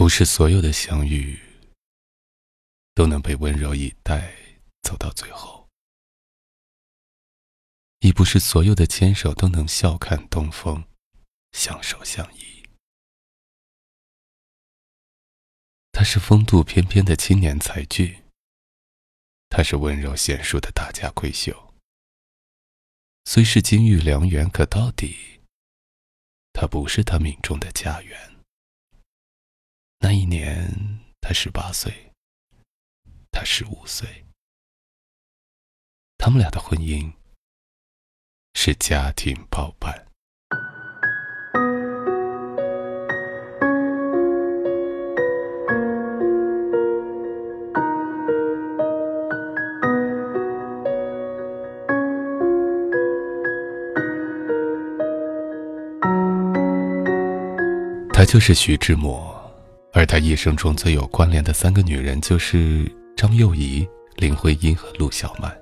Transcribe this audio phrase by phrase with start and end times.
[0.00, 1.38] 不是所有的相遇
[2.94, 4.34] 都能被温柔以待
[4.80, 5.68] 走到最后，
[7.98, 10.82] 亦不是所有的牵手都能笑看东风，
[11.52, 12.66] 相守相依。
[15.92, 18.24] 他是风度翩翩的青年才俊，
[19.50, 21.74] 他是温柔贤淑的大家闺秀。
[23.26, 25.42] 虽是金玉良缘，可到底，
[26.54, 28.29] 他不是他命中的家园。
[30.02, 31.92] 那一年，他十八岁，
[33.30, 34.24] 他十五岁。
[36.16, 37.12] 他们俩的婚姻
[38.54, 40.06] 是家庭包办。
[58.12, 59.29] 他就是徐志摩。
[60.00, 65.54] 而他一生中最有关联的三个女人，就是张幼仪、林徽因和陆小曼。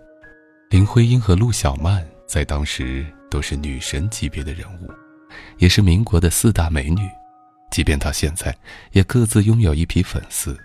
[0.70, 4.88] 林徽因和陆小曼在当时都是女神级别的人物，
[5.56, 7.00] 也是民国的四大美女。
[7.72, 8.56] 即便到现在，
[8.92, 10.56] 也各自拥有一批粉丝。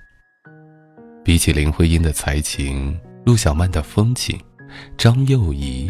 [1.24, 2.96] 比起林徽因的才情、
[3.26, 4.40] 陆小曼的风情，
[4.96, 5.90] 张幼仪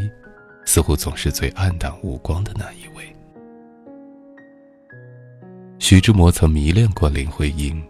[0.63, 3.12] 似乎总是最黯淡无光的那一位。
[5.83, 7.83] 徐志摩曾迷恋过林徽因，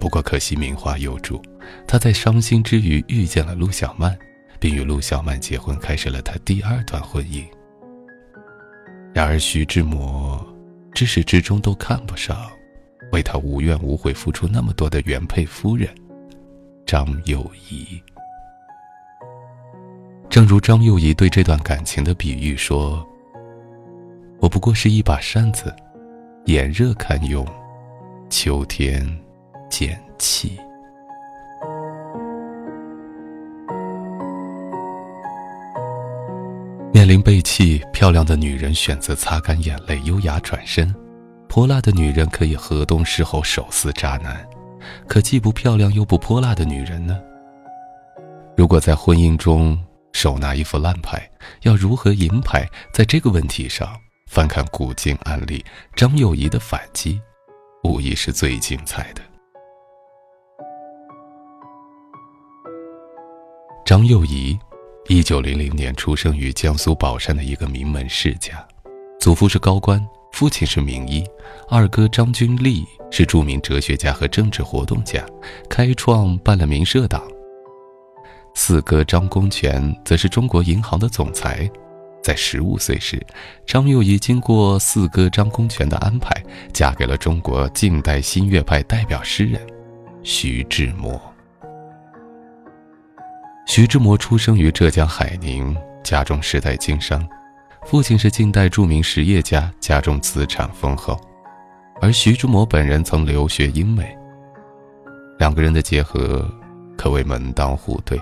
[0.00, 1.40] 不过可惜名花有主，
[1.86, 4.18] 他在伤心之余遇见了陆小曼，
[4.58, 7.44] 并与陆小曼结婚，开始了他第二段婚姻。
[9.14, 10.44] 然而徐志摩
[10.92, 12.50] 至始至终都看不上
[13.12, 15.88] 为他无怨无悔付出那么多的原配夫人
[16.84, 18.02] 张幼仪。
[20.28, 23.06] 正如张幼仪对这段感情的比喻说
[24.42, 25.72] ：“我不过是一把扇子。”
[26.48, 27.46] 炎热堪用，
[28.30, 29.06] 秋天
[29.68, 30.58] 减气。
[36.90, 40.90] 面临背弃，漂亮的女人选择擦干眼泪，优雅转身；
[41.50, 44.42] 泼辣的女人可以河东狮吼，手撕渣男。
[45.06, 47.20] 可既不漂亮又不泼辣的女人呢？
[48.56, 49.78] 如果在婚姻中
[50.14, 51.30] 手拿一副烂牌，
[51.64, 52.66] 要如何赢牌？
[52.90, 53.86] 在这个问题上。
[54.28, 55.64] 翻看古今案例，
[55.96, 57.18] 张幼仪的反击，
[57.82, 59.22] 无疑是最精彩的。
[63.86, 64.56] 张幼仪，
[65.06, 68.62] 一九零零年出生于江苏宝山的一个名门世家，
[69.18, 71.24] 祖父是高官，父亲是名医，
[71.70, 75.24] 二哥张君立是著名哲学家和政治活动家，
[75.70, 77.26] 开创办了民社党。
[78.54, 81.68] 四哥张公权则是中国银行的总裁。
[82.22, 83.24] 在十五岁时，
[83.66, 86.30] 张幼仪经过四哥张公权的安排，
[86.72, 89.60] 嫁给了中国近代新月派代表诗人
[90.22, 91.20] 徐志摩。
[93.66, 97.26] 徐志摩出生于浙江海宁，家中世代经商，
[97.86, 101.18] 父亲是近代著名实业家，家中资产丰厚，
[102.00, 104.16] 而徐志摩本人曾留学英美，
[105.38, 106.46] 两个人的结合
[106.96, 108.20] 可谓门当户对，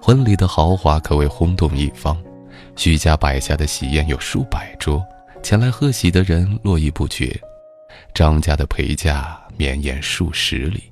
[0.00, 2.16] 婚礼的豪华可谓轰动一方。
[2.76, 5.04] 徐家摆下的喜宴有数百桌，
[5.42, 7.34] 前来贺喜的人络绎不绝；
[8.14, 10.84] 张家的陪嫁绵延数十里，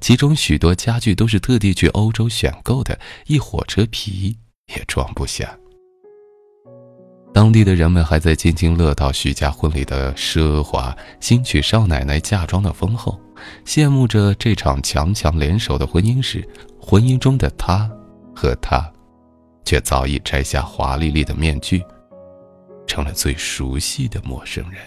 [0.00, 4.36] 其中许多家具都是特地去欧洲选购的，一火车皮
[4.74, 5.56] 也装不下。
[7.34, 13.20] 当地的人们还在津津乐道徐家婚礼的奢华，新娶少奶奶嫁妆的丰厚，
[13.66, 16.48] 羡慕着这场强强联手的婚姻时，
[16.80, 17.90] 婚姻中的他
[18.34, 18.90] 和他。
[19.66, 21.82] 却早已摘下华丽丽的面具，
[22.86, 24.80] 成了最熟悉的陌生人。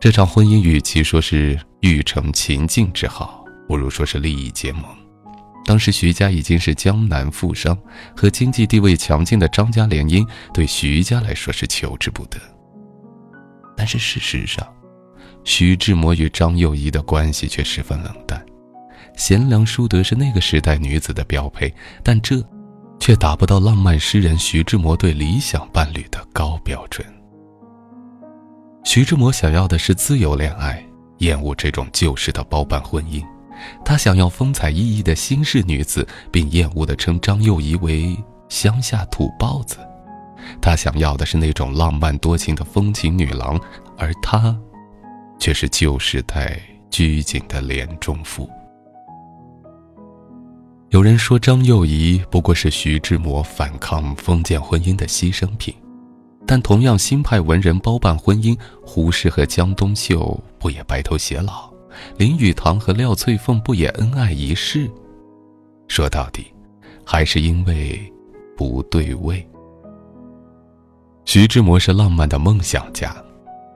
[0.00, 4.82] 这场婚姻与其说是欲成秦晋之好，不如说是利益结盟。
[5.66, 7.78] 当时徐家已经是江南富商，
[8.16, 12.38] 和经济地位强劲的张家联姻，对徐家来说是求之不得。
[13.76, 14.66] 但是事实上，
[15.44, 18.44] 徐志摩与张幼仪的关系却十分冷淡。
[19.16, 21.72] 贤良淑德是那个时代女子的标配，
[22.02, 22.42] 但这，
[22.98, 27.06] 却达不到浪漫诗人徐志摩对理想伴侣的高标准。
[28.84, 30.82] 徐志摩想要的是自由恋爱，
[31.18, 33.22] 厌恶这种旧式的包办婚姻。
[33.84, 38.16] 他想要风采奕奕的新式女子，并厌恶的称张幼仪为
[38.48, 39.76] 乡下土包子。
[40.62, 43.60] 他想要的是那种浪漫多情的风情女郎，
[43.98, 44.56] 而他，
[45.38, 46.58] 却是旧时代
[46.90, 48.48] 拘谨的连中妇。
[50.90, 55.72] 有人说张幼仪不过是徐志摩反抗封建婚姻的牺牲品，
[56.44, 61.70] 但同样新派文人包办婚姻，胡适和江冬秀不也白头偕老？
[62.16, 64.90] 林语堂和廖翠凤不也恩爱一世？
[65.86, 66.52] 说到底，
[67.04, 68.12] 还是因为
[68.56, 69.48] 不对位。
[71.24, 73.14] 徐志摩是浪漫的梦想家，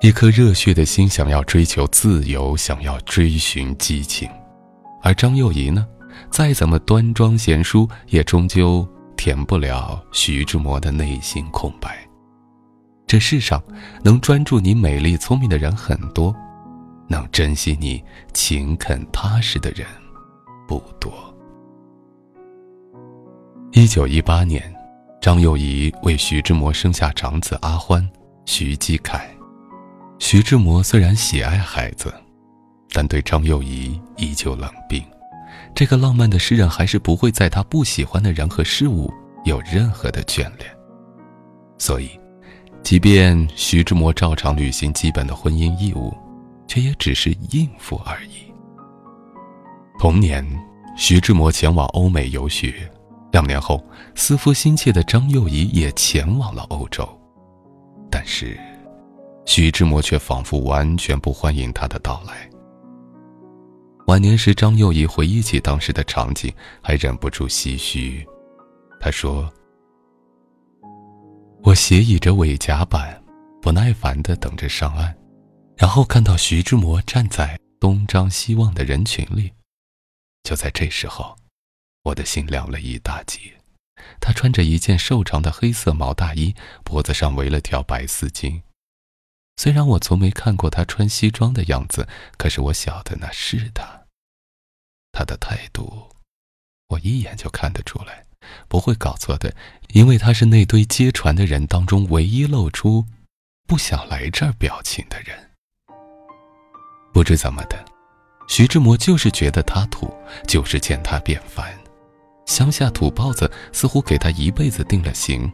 [0.01, 4.29] 一颗热血的心想要追求自由，想要追寻激情；
[5.01, 5.87] 而张幼仪呢，
[6.31, 11.99] 再怎么端庄贤淑，也终究填不了徐志摩的内心空白。
[13.07, 13.63] 这世上
[14.03, 16.35] 能专注你美丽聪明的人很多，
[17.07, 18.03] 能珍惜你
[18.33, 19.87] 勤恳踏实的人
[20.67, 21.13] 不多。
[23.73, 24.75] 一九一八年，
[25.21, 28.09] 张幼仪为徐志摩生下长子阿欢、
[28.47, 29.29] 徐继凯。
[30.19, 32.13] 徐志摩虽然喜爱孩子，
[32.93, 35.05] 但对张幼仪依旧冷冰。
[35.75, 39.13] 这个浪漫的诗人还是不会在他不喜欢的人和事物
[39.45, 40.71] 有任何的眷恋，
[41.79, 42.11] 所以。
[42.83, 46.15] 即便徐志摩照常履行基本的婚姻义务，
[46.69, 48.53] 却也只是应付而已。
[49.99, 50.47] 同年，
[50.95, 52.75] 徐志摩前往欧美游学，
[53.33, 53.83] 两年后，
[54.15, 57.09] 思夫心切的张幼仪也前往了欧洲，
[58.11, 58.61] 但是，
[59.47, 62.47] 徐志摩却仿佛完全不欢迎他的到来。
[64.07, 66.53] 晚年时，张幼仪回忆起当时的场景，
[66.83, 68.27] 还忍不住唏嘘，
[69.01, 69.51] 他说。
[71.63, 73.19] 我斜倚着尾甲板，
[73.63, 75.15] 不耐烦地等着上岸，
[75.75, 79.51] 然后看到徐志摩站在东张西望的人群里。
[80.43, 81.35] 就在这时候，
[82.03, 83.39] 我的心凉了一大截。
[84.21, 86.55] 他穿着一件瘦长的黑色毛大衣，
[86.85, 88.61] 脖子上围了条白丝巾。
[89.57, 94.03] 虽然我从没看过他穿西装的样子，可是我晓得那是他。
[95.13, 96.11] 他的态度，
[96.89, 98.25] 我一眼就看得出来。
[98.69, 99.55] 不会搞错的，
[99.95, 103.07] 因为他是那堆接船的人当中唯一露出
[103.67, 105.51] 不想来这儿表情的人。
[107.13, 107.85] 不知怎么的，
[108.49, 110.13] 徐志摩就是觉得他土，
[110.47, 111.75] 就是见他变烦。
[112.45, 115.51] 乡下土包子似乎给他一辈子定了型。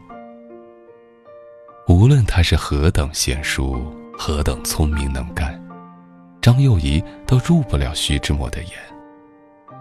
[1.87, 5.61] 无论他是何等贤淑，何等聪明能干，
[6.41, 8.71] 张幼仪都入不了徐志摩的眼。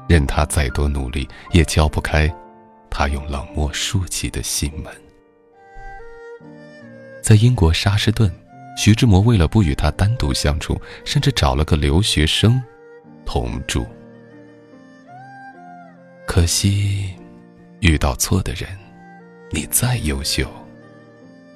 [0.09, 2.29] 任他再多努力，也敲不开。
[2.91, 4.93] 他用冷漠竖起的心门。
[7.23, 8.29] 在英国沙士顿，
[8.77, 12.61] 徐志摩为了不与他单独相处，甚至找了个留学生
[13.25, 13.87] 同住。
[16.27, 17.15] 可惜，
[17.79, 18.69] 遇到错的人，
[19.53, 20.51] 你再优秀，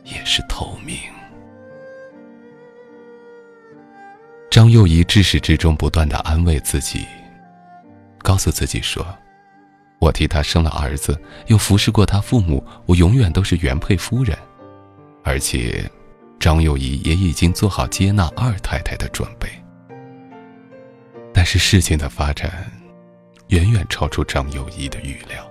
[0.05, 0.97] 也是透明。
[4.51, 7.05] 张幼仪至始至终不断的安慰自己，
[8.19, 9.05] 告诉自己说。
[10.01, 14.37] 我替他生了儿子，又服侍过他父母，我永远都是原配夫人，
[15.23, 15.91] 而且，
[16.39, 19.49] 张幼仪也已经做好接纳二太太的准备。
[21.33, 22.71] 但是事情的发展，
[23.49, 25.50] 远远超出张幼仪的预料。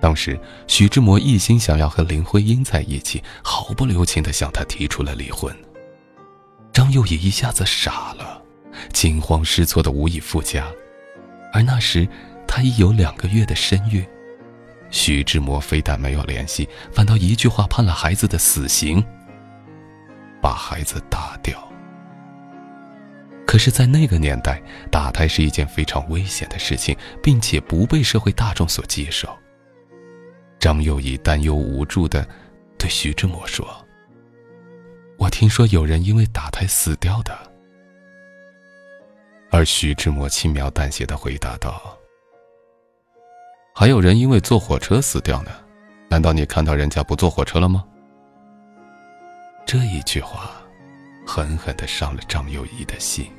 [0.00, 5.54] 当时，徐志摩一心想要和林徽因在一起，毫不留情地向她提出了离婚。
[6.72, 8.42] 张幼仪一下子傻了，
[8.92, 10.66] 惊慌失措的无以复加，
[11.52, 12.08] 而那时。
[12.50, 14.02] 他已有两个月的身孕，
[14.90, 19.04] 徐志摩非但没有联系，反倒一句话判了孩子的死刑，
[20.40, 21.62] 把孩子打掉。
[23.46, 29.28] 可是，在那个年代，打胎是一件非常危险的事情，并且不被社会大众所接受。
[30.58, 32.26] 张幼仪担忧无助的
[32.76, 33.66] 对徐志摩说
[35.16, 37.36] ：“我听说有人因为打胎死掉的。”
[39.50, 41.96] 而徐志摩轻描淡写的回答道。
[43.74, 45.50] 还有人因为坐火车死掉呢，
[46.08, 47.84] 难道你看到人家不坐火车了吗？
[49.64, 50.50] 这一句话，
[51.24, 53.30] 狠狠的伤了张幼仪的心。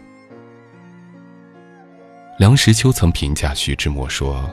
[2.38, 4.50] 梁实秋曾评价徐志摩说：“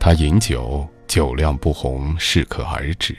[0.00, 3.14] 他饮酒，酒量不红，适可而止；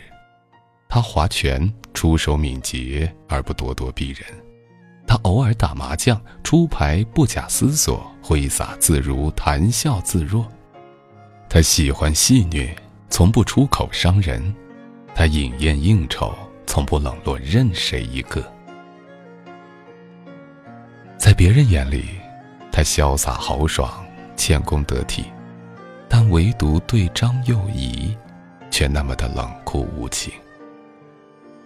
[0.90, 4.24] 他划拳，出手敏捷而不咄咄逼人；
[5.08, 10.46] 他偶尔打麻将，出牌不假思索，挥洒自如，谈笑自若。”
[11.50, 12.70] 他喜欢戏谑，
[13.10, 14.42] 从不出口伤人；
[15.16, 18.44] 他饮宴应酬，从不冷落任谁一个。
[21.18, 22.06] 在别人眼里，
[22.72, 25.26] 他潇洒豪爽，谦恭得体，
[26.10, 28.16] 但唯独对张幼仪，
[28.72, 30.34] 却那么的冷酷无情。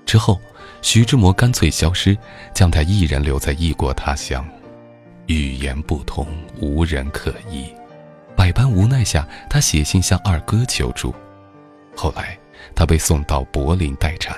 [0.05, 0.39] 之后，
[0.81, 2.17] 徐志摩干脆消失，
[2.53, 4.45] 将他一人留在异国他乡，
[5.27, 6.27] 语言不通，
[6.59, 7.71] 无人可依。
[8.35, 11.13] 百般无奈下，他写信向二哥求助。
[11.95, 12.37] 后来，
[12.75, 14.35] 他被送到柏林待产，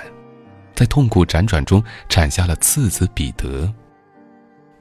[0.74, 3.72] 在痛苦辗转中产下了次子彼得。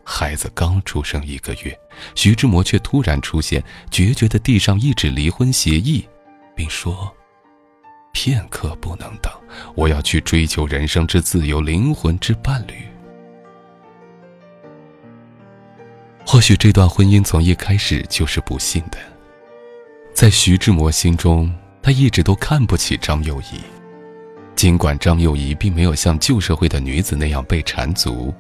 [0.04, 1.80] 孩子刚出生一个月，
[2.14, 6.08] 徐志摩却突然出现，决绝地递上一纸离婚协议，
[6.56, 7.10] 并说
[8.12, 9.32] ：“片刻不能等，
[9.76, 12.74] 我要去追求人生之自由，灵魂之伴侣。”
[16.26, 18.98] 或许这段婚姻从一开始就是不幸的。
[20.14, 23.62] 在徐志摩心中，他一直都看不起张幼仪，
[24.56, 28.34] 尽管张幼仪并没有像旧社会的女子那样被缠足。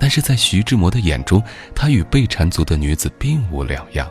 [0.00, 1.42] 但是在徐志摩的眼中，
[1.74, 4.08] 她与被缠足的女子并无两样，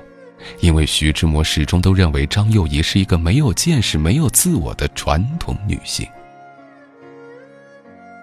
[0.60, 6.08] 因为徐志摩始终都认为张幼仪是一个没有见识、没有自我的传统女性。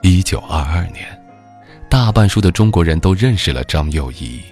[0.03, 1.07] 一九二二年，
[1.89, 4.43] 大半数的中国人都认识了张幼仪，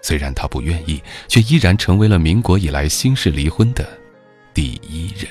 [0.00, 3.86] 虽然她不愿意，却依然成为了民国以来新式离婚的
[4.54, 5.28] 第一人。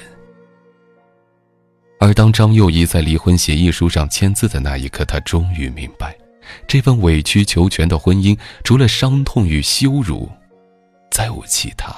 [2.00, 6.16] 而当张幼仪在离婚协议书上签字的那一刻，她终于明白。
[6.68, 10.30] 这份委曲求全的婚姻，除了伤痛与羞辱，
[11.12, 11.94] 再无其他。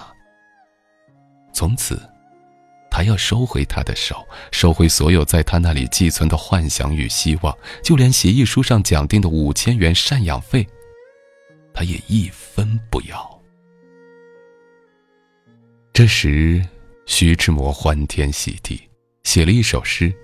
[1.54, 2.02] 从此，
[2.92, 10.68] 他要收回他的手，收回所有在他那里寄存的幻想与希望，就连协议书上讲定的五千元赡养费，
[11.74, 13.42] 他也一分不要。
[15.94, 16.62] 这时，
[17.06, 18.82] 徐志摩欢天喜地，
[19.24, 20.12] 写了一首诗，《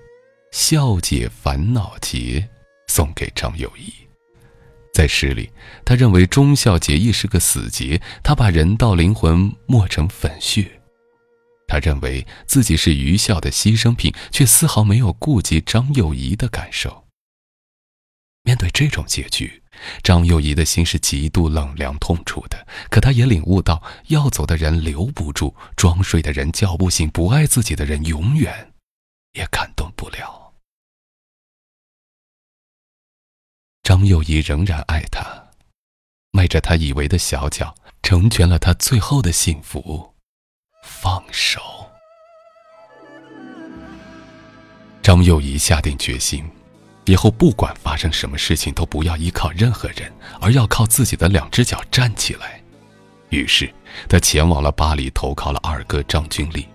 [0.51, 2.39] 笑解烦恼结》，
[2.87, 3.93] 送给张幼仪。
[4.93, 5.49] 在诗里，
[5.85, 10.79] 他认为忠孝节义是个死结，他把人道灵魂磨成粉屑。
[11.67, 17.05] 他认为自己是愚孝的牺牲品，却丝毫没有顾及张幼仪的感受。
[18.43, 19.63] 面对这种结局，
[20.03, 22.67] 张幼仪的心是极度冷凉痛楚的。
[22.89, 28.73] 可他也领悟到，要走的人留不住，装睡的人叫不醒，不爱自己的人永远
[29.33, 30.30] 也感动不了。
[33.83, 35.25] 张幼仪仍然爱他，
[36.31, 37.73] 迈着他以为的小脚，
[38.03, 40.13] 成全了他最后的幸福。
[40.83, 41.59] 放手。
[45.01, 46.45] 张幼仪下定决心，
[47.05, 52.61] 以后不管发生什么事情，都不要依靠任何人，而要靠自己的两只脚站起来。
[53.29, 53.73] 于是，
[54.07, 56.67] 他前往了巴黎，投靠了二哥张君丽。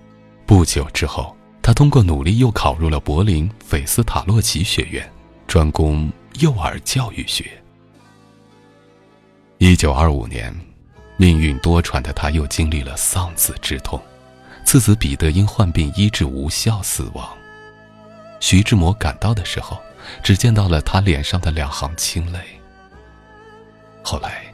[0.45, 5.09] 不久之后，他通过努力，又考入了柏林斐斯塔洛奇学院，
[5.47, 6.11] 专攻。
[6.41, 7.51] 幼儿教育学。
[9.59, 10.55] 一九二五年，
[11.17, 13.99] 命运多舛的他又经历了丧子之痛，
[14.65, 17.27] 次子彼得因患病医治无效死亡。
[18.39, 19.81] 徐志摩赶到的时候，
[20.23, 22.39] 只见到了他脸上的两行清泪。
[24.03, 24.45] 后来，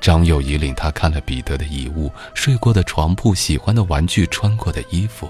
[0.00, 5.28] 张幼仪领他看了彼得的遗物：睡过的床铺、喜欢的玩具、穿过的衣服。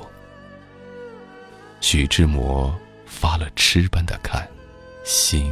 [1.80, 2.74] 徐志摩
[3.06, 4.46] 发了痴般的看，
[5.02, 5.50] 心。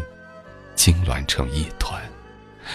[0.77, 2.03] 痉挛成一团，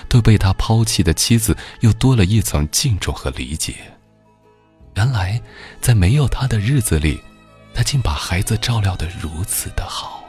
[0.07, 3.75] 对被他抛弃的妻子又多了一层敬重和理解。
[4.95, 5.41] 原来，
[5.81, 7.21] 在没有他的日子里，
[7.73, 10.23] 他竟把孩子照料得如此的好。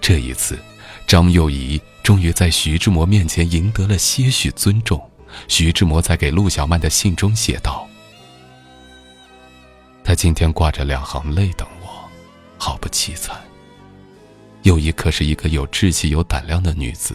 [0.00, 0.58] 这一次，
[1.06, 5.10] 张幼仪终于在徐志摩面前赢得了些许尊重。
[5.46, 7.88] 徐志摩在给陆小曼的信中写道
[10.02, 12.08] ：“他今天挂着两行泪等我，
[12.58, 13.40] 好不凄惨。”
[14.62, 17.14] 幼仪可是一个有志气、有胆量的女子，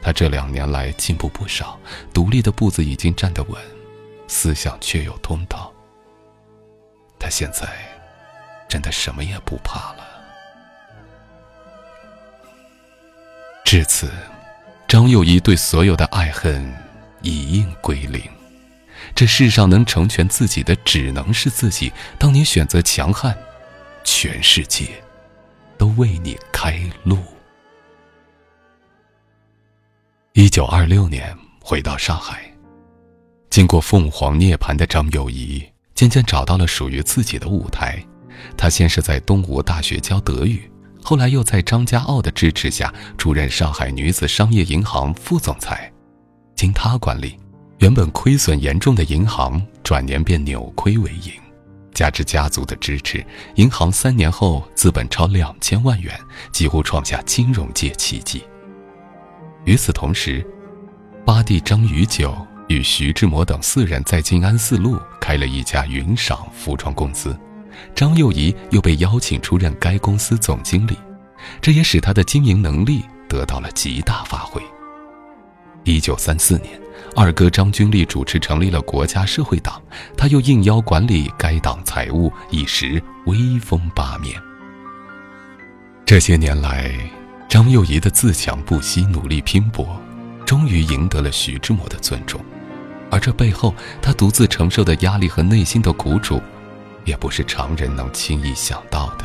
[0.00, 1.78] 她这两年来进步不少，
[2.14, 3.60] 独立的步子已经站得稳，
[4.28, 5.72] 思想却有通道。
[7.18, 7.66] 她现在
[8.68, 10.06] 真的什么也不怕了。
[13.64, 14.10] 至此，
[14.86, 16.72] 张幼仪对所有的爱恨
[17.20, 18.22] 一应归零。
[19.14, 21.92] 这世上能成全自己的，只能是自己。
[22.18, 23.36] 当你选择强悍，
[24.04, 25.02] 全世界。
[25.78, 27.16] 都为你开路。
[30.32, 32.52] 一九二六年回到上海，
[33.50, 38.04] 经过凤凰涅槃的张幼仪渐渐找到了属于自己的舞台。
[38.56, 40.70] 她先是在东吴大学教德语，
[41.02, 45.90] 后来又在张家傲的支持下出任上海女子商业银行副总裁。
[46.54, 47.38] 经他管理，
[47.78, 51.32] 原本亏损严重的银行转年便扭亏为盈。
[51.92, 53.24] 加之家族的支持，
[53.56, 56.18] 银行三年后资本超两千万元，
[56.52, 58.44] 几乎创下金融界奇迹。
[59.64, 60.46] 与此同时，
[61.24, 62.36] 八弟张宇九
[62.68, 67.36] 与徐志摩等四人在静安寺路开了一家云裳服装公司，
[67.94, 70.96] 张幼仪又被邀请出任该公司总经理，
[71.60, 74.62] 这也使他的经营能力得到了极大发挥。
[75.84, 76.87] 一九三四年。
[77.20, 79.82] 二哥张君丽主持成立了国家社会党，
[80.16, 84.40] 他又应邀管理该党财务，一时威风八面。
[86.06, 86.94] 这些年来，
[87.48, 90.00] 张幼仪的自强不息、努力拼搏，
[90.46, 92.40] 终于赢得了徐志摩的尊重。
[93.10, 96.40] 而这背后，她独自承受的压力和内心的苦楚，
[97.04, 99.24] 也不是常人能轻易想到的。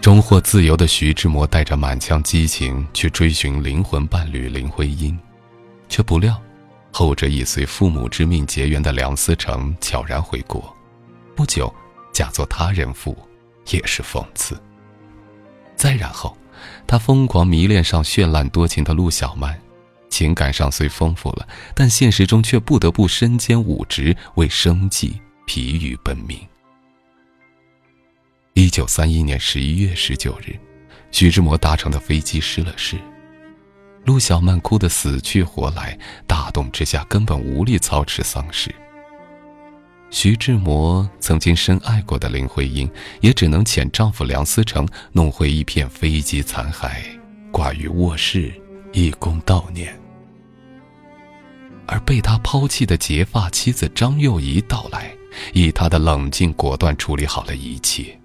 [0.00, 5.16] 终获自由的徐志摩带着满腔激情去追寻灵魂伴侣林徽因，
[5.88, 6.40] 却不料，
[6.90, 10.74] 后者已随父母之命结缘的梁思成悄然回国，
[11.36, 11.72] 不久。
[12.12, 13.16] 嫁作他人妇，
[13.70, 14.60] 也是讽刺。
[15.76, 16.36] 再然后，
[16.84, 19.56] 他疯狂迷恋上绚烂多情的陆小曼，
[20.08, 26.36] 情感上虽丰富了，但现实中却不得不身兼五职，为生计疲于奔命。
[28.54, 30.58] 一九三一年十一月十九日，
[31.12, 32.98] 徐志摩搭乘的飞机失了事，
[34.04, 38.74] 陆小曼哭得死去活来，大动之下根本无力操持丧事。
[40.10, 42.90] 徐志摩曾经深爱过的林徽因，
[43.20, 46.90] 也只能遣丈夫梁思成弄回一片飞机残骸，
[47.52, 48.52] 挂于卧室，
[48.92, 49.96] 以供悼念。
[51.86, 55.12] 而被他抛弃的结发妻子张幼仪到来，
[55.52, 58.19] 以她的冷静果断处理好了一切。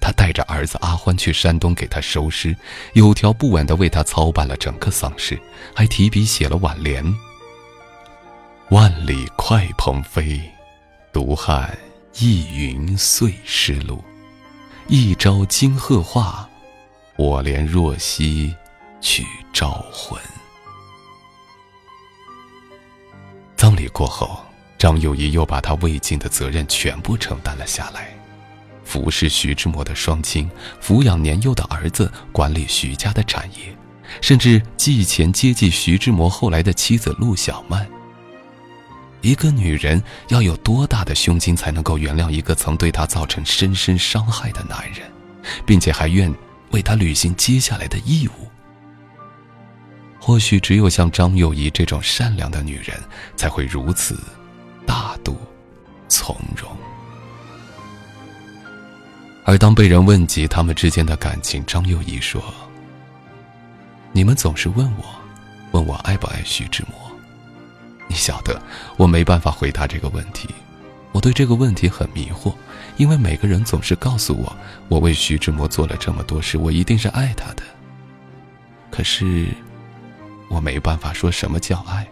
[0.00, 2.56] 他带着儿子阿欢去山东给他收尸，
[2.94, 5.38] 有条不紊地为他操办了整个丧事，
[5.74, 7.04] 还提笔写了挽联
[8.70, 10.40] ：“万里快鹏飞。”
[11.12, 11.76] 独汉
[12.20, 14.02] 一云碎失路，
[14.86, 16.48] 一朝惊鹤化，
[17.16, 18.54] 我怜若兮
[19.00, 20.16] 去招魂。
[23.56, 24.40] 葬礼过后，
[24.78, 28.16] 张幼仪又把她未尽的责任全部承担了下来，
[28.84, 30.50] 服侍徐志摩的双亲，
[30.82, 33.76] 抚养年幼的儿子，管理徐家的产业，
[34.20, 37.86] 甚至寄钱接济徐志摩后来的妻子陆小曼。
[39.20, 45.10] 一个女人要有多大的胸襟，才能够原谅一个曾对她造成深深伤害的男人，
[45.66, 46.34] 并且还愿
[46.70, 48.48] 为他履行接下来的义务？
[50.18, 52.98] 或许只有像张幼仪这种善良的女人，
[53.36, 54.18] 才会如此
[54.86, 55.38] 大度、
[56.08, 56.74] 从容。
[59.50, 62.40] 而当被人问及他们之间的感情，张幼仪说
[64.14, 65.04] ：“你们总是问我，
[65.72, 67.10] 问我爱不爱徐志摩。”
[68.06, 68.62] 你晓得，
[68.96, 70.48] 我没办法回答这个问题。
[71.10, 72.54] 我对这个问题很迷惑，
[72.96, 77.64] 因为每个人总是告诉我，我为徐志摩做了这么多事，我一定是爱他的。
[78.88, 79.48] 可是，
[80.48, 82.06] 我没办法说什么叫爱。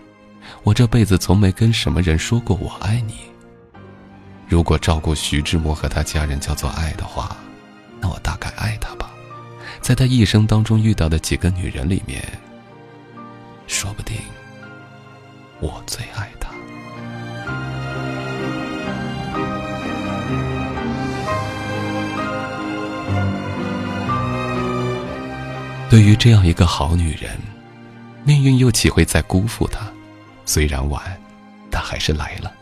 [0.65, 3.15] 我这辈子从没跟什么人说过我爱你。
[4.49, 7.37] 如果照顾徐志摩和他家人叫做爱的话，
[8.01, 9.11] 那我大概爱他吧。
[9.83, 12.23] 在他一生当中遇到的几个女人里面，
[13.67, 14.17] 说不定。
[15.61, 16.49] 我最爱他。
[25.91, 27.31] 对于这样一个好女人，
[28.25, 29.81] 命运又岂会再辜负她？
[30.45, 31.03] 虽然晚，
[31.71, 32.53] 但还是来了。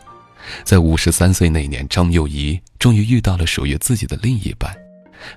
[0.63, 4.75] 在五十三岁那年，张幼仪终于遇到了属于自己的另一半，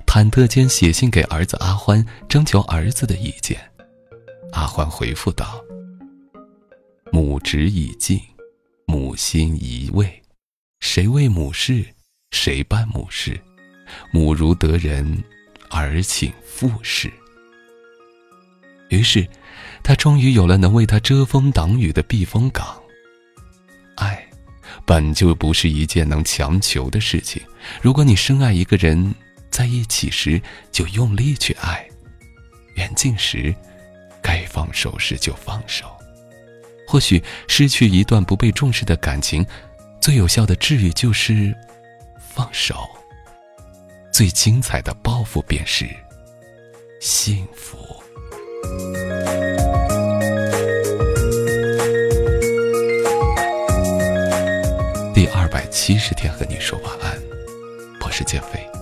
[0.07, 3.61] 忐忑间写信给儿子阿欢，征求儿子的意见。
[4.53, 5.62] 阿欢回复道。
[7.12, 8.20] 母职已尽，
[8.87, 10.23] 母心已慰，
[10.81, 11.85] 谁为母事，
[12.31, 13.40] 谁办母事？
[14.12, 15.25] 母如得人，
[15.70, 17.11] 儿请父事。
[18.90, 19.27] 于是，
[19.83, 22.81] 他终于有了能为他遮风挡雨的避风港。
[24.90, 27.40] 本就不是一件能强求的事情。
[27.81, 29.14] 如果你深爱一个人，
[29.48, 31.88] 在一起时就用力去爱，
[32.74, 33.55] 缘尽时，
[34.20, 35.87] 该放手时就放手。
[36.88, 39.46] 或许失去一段不被重视的感情，
[40.00, 41.55] 最有效的治愈就是
[42.35, 42.85] 放手。
[44.12, 45.88] 最精彩的报复便是
[47.00, 47.79] 幸福。
[55.83, 57.19] 七十天和你说晚安，
[58.05, 58.80] 我是减肥。